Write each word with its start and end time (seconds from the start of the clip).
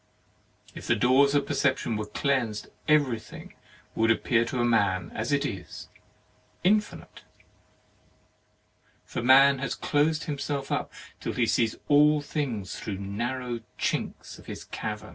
If 0.73 0.87
the 0.87 0.95
doors 0.95 1.35
of 1.35 1.45
perception 1.45 1.95
were 1.95 2.07
cleansed 2.07 2.69
everything 2.87 3.53
would 3.93 4.09
appear 4.09 4.45
to 4.45 4.63
man 4.65 5.11
as 5.13 5.31
it 5.31 5.45
is, 5.45 5.89
infinite. 6.63 7.21
For 9.05 9.21
man 9.21 9.59
has 9.59 9.75
closed 9.75 10.23
himself 10.23 10.71
up, 10.71 10.91
till 11.19 11.33
he 11.33 11.45
sees 11.45 11.75
all 11.87 12.19
things 12.19 12.79
through 12.79 12.97
narrow 12.97 13.59
chinks 13.77 14.39
of 14.39 14.47
his 14.47 14.63
cavern. 14.63 15.09